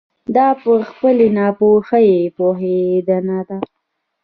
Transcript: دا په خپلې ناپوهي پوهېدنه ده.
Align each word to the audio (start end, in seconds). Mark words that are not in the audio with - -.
دا 0.35 0.47
په 0.61 0.71
خپلې 0.89 1.27
ناپوهي 1.37 2.09
پوهېدنه 2.35 3.39
ده. 3.47 3.57